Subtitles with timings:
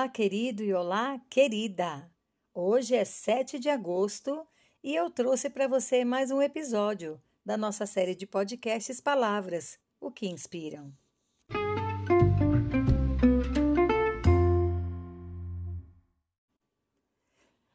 [0.00, 2.10] Olá, querido e olá, querida!
[2.54, 4.48] Hoje é 7 de agosto
[4.82, 10.10] e eu trouxe para você mais um episódio da nossa série de podcasts Palavras, o
[10.10, 10.90] que inspiram.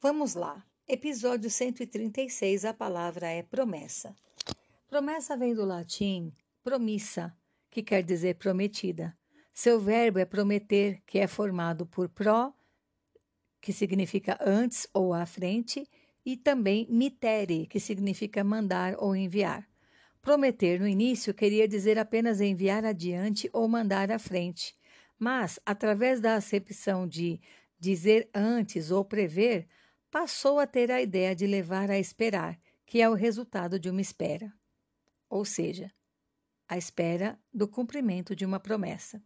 [0.00, 0.64] Vamos lá.
[0.88, 4.16] Episódio 136, a palavra é promessa.
[4.88, 6.32] Promessa vem do latim
[6.64, 7.36] promissa,
[7.70, 9.14] que quer dizer prometida.
[9.58, 12.52] Seu verbo é prometer, que é formado por pró,
[13.58, 15.88] que significa antes ou à frente,
[16.26, 19.66] e também mitere, que significa mandar ou enviar.
[20.20, 24.76] Prometer no início queria dizer apenas enviar adiante ou mandar à frente,
[25.18, 27.40] mas, através da acepção de
[27.78, 29.66] dizer antes ou prever,
[30.10, 34.02] passou a ter a ideia de levar a esperar, que é o resultado de uma
[34.02, 34.52] espera.
[35.30, 35.90] Ou seja,
[36.68, 39.18] a espera do cumprimento de uma promessa.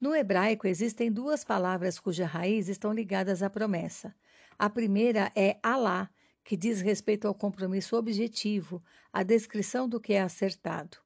[0.00, 4.14] No hebraico existem duas palavras cuja raiz estão ligadas à promessa.
[4.56, 6.08] A primeira é Alá,
[6.44, 8.82] que diz respeito ao compromisso objetivo,
[9.12, 10.98] à descrição do que é acertado.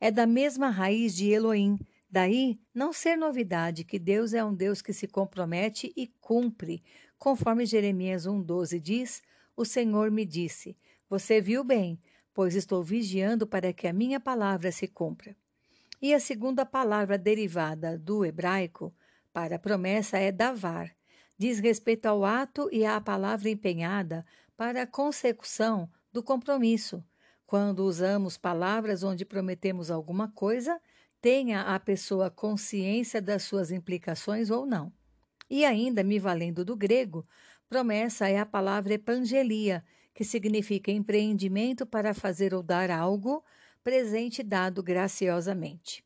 [0.00, 1.78] É da mesma raiz de Elohim,
[2.10, 6.82] daí não ser novidade que Deus é um Deus que se compromete e cumpre,
[7.18, 9.22] conforme Jeremias 1,12 diz:
[9.56, 10.76] O Senhor me disse:
[11.08, 12.00] Você viu bem,
[12.34, 15.36] pois estou vigiando para que a minha palavra se cumpra.
[16.02, 18.94] E a segunda palavra derivada do hebraico
[19.32, 20.90] para promessa é davar.
[21.36, 24.24] Diz respeito ao ato e à palavra empenhada
[24.56, 27.04] para a consecução do compromisso.
[27.46, 30.80] Quando usamos palavras onde prometemos alguma coisa,
[31.20, 34.92] tenha a pessoa consciência das suas implicações ou não.
[35.50, 37.26] E ainda, me valendo do grego,
[37.68, 39.84] promessa é a palavra epangelia,
[40.14, 43.44] que significa empreendimento para fazer ou dar algo,
[43.82, 46.04] presente dado graciosamente.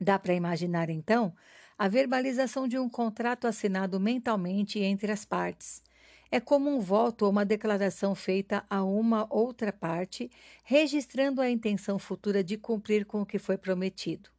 [0.00, 1.34] Dá para imaginar, então,
[1.78, 5.82] a verbalização de um contrato assinado mentalmente entre as partes.
[6.30, 10.30] É como um voto ou uma declaração feita a uma outra parte,
[10.64, 14.30] registrando a intenção futura de cumprir com o que foi prometido.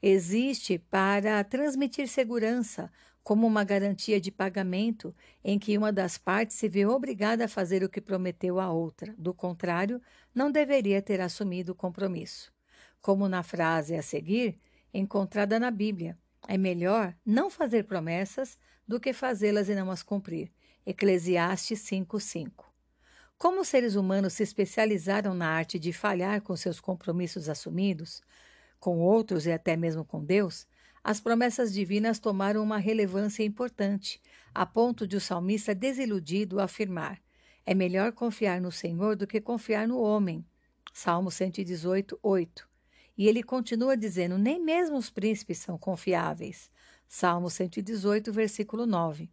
[0.00, 2.90] Existe para transmitir segurança,
[3.24, 7.82] como uma garantia de pagamento em que uma das partes se vê obrigada a fazer
[7.82, 9.14] o que prometeu à outra.
[9.16, 10.00] Do contrário,
[10.34, 12.52] não deveria ter assumido o compromisso.
[13.00, 14.60] Como na frase a seguir,
[14.92, 16.18] encontrada na Bíblia.
[16.46, 20.52] É melhor não fazer promessas do que fazê-las e não as cumprir.
[20.84, 22.70] Eclesiastes 5:5.
[23.38, 28.20] Como os seres humanos se especializaram na arte de falhar com seus compromissos assumidos,
[28.78, 30.66] com outros e até mesmo com Deus,
[31.04, 34.22] as promessas divinas tomaram uma relevância importante,
[34.54, 37.20] a ponto de o salmista desiludido afirmar:
[37.66, 40.42] É melhor confiar no Senhor do que confiar no homem.
[40.94, 42.66] Salmo 118, 8.
[43.18, 46.70] E ele continua dizendo: Nem mesmo os príncipes são confiáveis.
[47.06, 49.30] Salmo 118, versículo 9.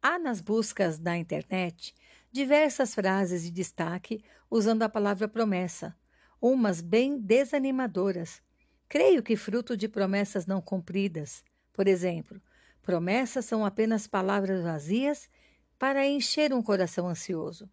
[0.00, 1.94] Há nas buscas da internet
[2.32, 5.94] diversas frases de destaque usando a palavra promessa,
[6.40, 8.40] umas bem desanimadoras,
[8.88, 11.44] Creio que fruto de promessas não cumpridas.
[11.72, 12.40] Por exemplo,
[12.82, 15.28] promessas são apenas palavras vazias
[15.78, 17.68] para encher um coração ansioso.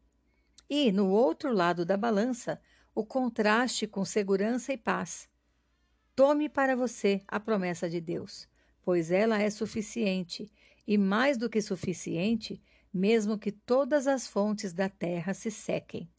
[0.70, 2.60] E, no outro lado da balança,
[2.96, 5.30] o contraste com segurança e paz.
[6.16, 8.48] Tome para você a promessa de Deus,
[8.82, 10.52] pois ela é suficiente,
[10.86, 12.62] e mais do que suficiente,
[12.94, 16.10] mesmo que todas as fontes da terra se sequem.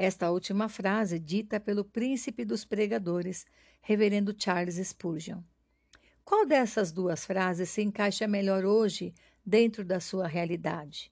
[0.00, 3.44] Esta última frase, dita pelo príncipe dos pregadores,
[3.82, 5.42] reverendo Charles Spurgeon.
[6.24, 9.12] Qual dessas duas frases se encaixa melhor hoje
[9.44, 11.10] dentro da sua realidade?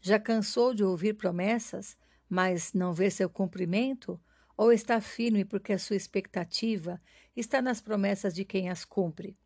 [0.00, 1.96] Já cansou de ouvir promessas,
[2.28, 4.20] mas não ver seu cumprimento?
[4.56, 7.00] Ou está firme porque a sua expectativa
[7.36, 9.38] está nas promessas de quem as cumpre?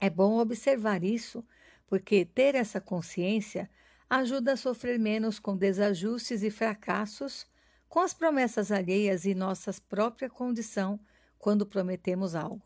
[0.00, 1.44] É bom observar isso,
[1.84, 3.68] porque ter essa consciência
[4.08, 7.44] ajuda a sofrer menos com desajustes e fracassos
[7.88, 11.00] com as promessas alheias e nossa própria condição
[11.38, 12.62] quando prometemos algo.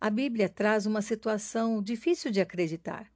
[0.00, 3.06] A Bíblia traz uma situação difícil de acreditar.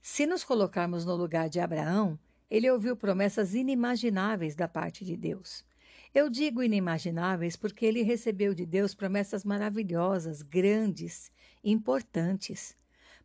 [0.00, 2.18] Se nos colocarmos no lugar de Abraão,
[2.48, 5.64] ele ouviu promessas inimagináveis da parte de Deus.
[6.14, 11.30] Eu digo inimagináveis porque ele recebeu de Deus promessas maravilhosas, grandes,
[11.62, 12.76] importantes.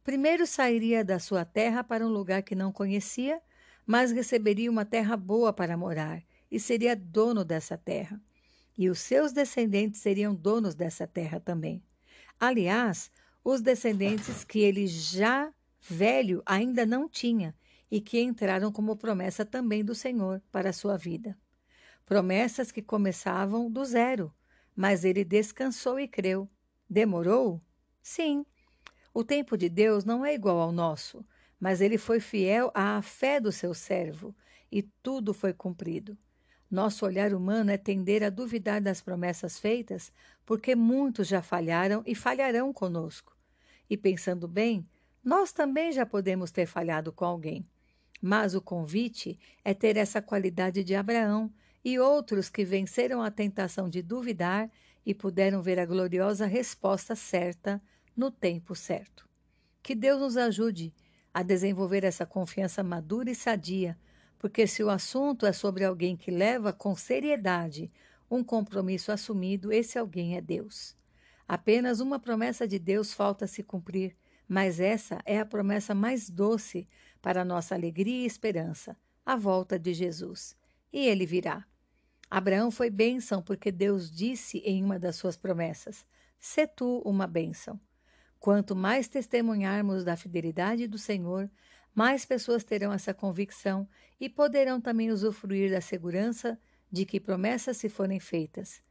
[0.04, 3.42] Primeiro sairia da sua terra para um lugar que não conhecia,
[3.86, 6.24] mas receberia uma terra boa para morar
[6.56, 8.18] e seria dono dessa terra.
[8.78, 11.84] E os seus descendentes seriam donos dessa terra também.
[12.40, 13.12] Aliás,
[13.44, 17.54] os descendentes que ele já velho ainda não tinha
[17.92, 21.38] e que entraram como promessa também do Senhor para a sua vida.
[22.06, 24.34] Promessas que começavam do zero,
[24.74, 26.50] mas ele descansou e creu.
[26.90, 27.62] Demorou?
[28.02, 28.46] Sim.
[29.14, 31.26] O tempo de Deus não é igual ao nosso,
[31.60, 34.34] mas ele foi fiel à fé do seu servo,
[34.72, 36.18] e tudo foi cumprido.
[36.76, 40.12] Nosso olhar humano é tender a duvidar das promessas feitas,
[40.46, 43.34] porque muitos já falharam e falharão conosco.
[43.90, 44.86] E pensando bem,
[45.24, 47.66] nós também já podemos ter falhado com alguém.
[48.22, 51.50] Mas o convite é ter essa qualidade de Abraão
[51.82, 54.70] e outros que venceram a tentação de duvidar
[55.06, 57.82] e puderam ver a gloriosa resposta certa
[58.18, 59.26] no tempo certo.
[59.82, 60.94] Que Deus nos ajude
[61.34, 63.98] a desenvolver essa confiança madura e sadia,
[64.38, 67.92] porque se o assunto é sobre alguém que leva com seriedade
[68.30, 70.96] um compromisso assumido, esse alguém é Deus.
[71.48, 74.16] Apenas uma promessa de Deus falta se cumprir,
[74.48, 76.88] mas essa é a promessa mais doce
[77.22, 80.56] para nossa alegria e esperança, a volta de Jesus.
[80.92, 81.66] E ele virá.
[82.30, 86.06] Abraão foi bênção porque Deus disse em uma das suas promessas:
[86.40, 87.80] Se tu uma bênção.
[88.40, 91.50] Quanto mais testemunharmos da fidelidade do Senhor,
[91.96, 93.88] mais pessoas terão essa convicção
[94.20, 96.60] e poderão também usufruir da segurança
[96.92, 98.82] de que promessas, se forem feitas,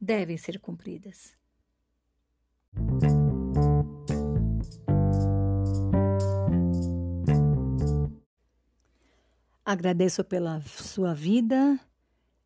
[0.00, 1.36] devem ser cumpridas.
[9.64, 11.78] Agradeço pela sua vida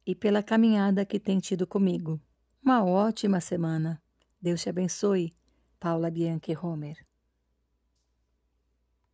[0.04, 2.20] e pela caminhada que tem tido comigo.
[2.62, 4.02] Uma ótima semana.
[4.40, 5.32] Deus te abençoe.
[5.78, 7.11] Paula Bianchi Homer